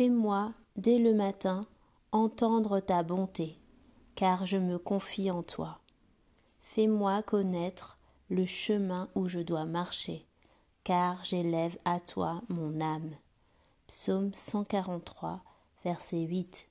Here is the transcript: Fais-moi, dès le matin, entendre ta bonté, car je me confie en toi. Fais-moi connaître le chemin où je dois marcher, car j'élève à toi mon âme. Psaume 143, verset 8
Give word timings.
Fais-moi, 0.00 0.54
dès 0.76 0.98
le 0.98 1.12
matin, 1.12 1.66
entendre 2.10 2.80
ta 2.80 3.02
bonté, 3.02 3.58
car 4.14 4.46
je 4.46 4.56
me 4.56 4.78
confie 4.78 5.30
en 5.30 5.42
toi. 5.42 5.78
Fais-moi 6.62 7.22
connaître 7.22 7.98
le 8.30 8.46
chemin 8.46 9.10
où 9.14 9.28
je 9.28 9.40
dois 9.40 9.66
marcher, 9.66 10.24
car 10.84 11.22
j'élève 11.22 11.76
à 11.84 12.00
toi 12.00 12.40
mon 12.48 12.80
âme. 12.80 13.14
Psaume 13.88 14.32
143, 14.32 15.42
verset 15.84 16.22
8 16.22 16.70